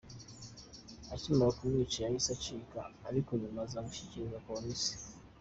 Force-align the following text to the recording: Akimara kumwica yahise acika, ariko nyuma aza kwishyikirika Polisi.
Akimara 1.13 1.55
kumwica 1.57 1.97
yahise 2.05 2.29
acika, 2.37 2.81
ariko 3.09 3.29
nyuma 3.41 3.59
aza 3.65 3.79
kwishyikirika 3.85 4.39
Polisi. 4.47 4.93